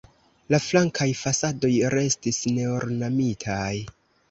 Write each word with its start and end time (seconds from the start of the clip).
La 0.53 0.59
flankaj 0.63 1.07
fasadoj 1.19 1.71
restis 1.97 2.41
neornamitaj. 2.57 3.71